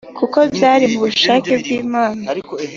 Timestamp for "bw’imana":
1.61-2.25